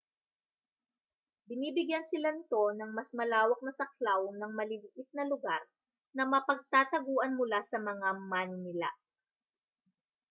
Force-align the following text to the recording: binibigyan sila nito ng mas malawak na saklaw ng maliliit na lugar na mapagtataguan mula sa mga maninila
binibigyan 1.47 2.01
sila 2.11 2.29
nito 2.33 2.63
ng 2.77 2.89
mas 2.97 3.09
malawak 3.19 3.59
na 3.63 3.69
saklaw 3.79 4.21
ng 4.37 4.49
maliliit 4.59 5.05
na 5.17 5.23
lugar 5.31 5.61
na 6.17 6.23
mapagtataguan 6.33 7.31
mula 7.39 7.59
sa 7.71 7.77
mga 7.89 8.09
maninila 8.31 8.89